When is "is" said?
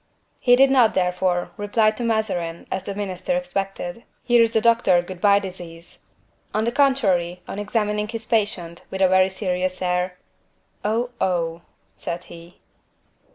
4.41-4.53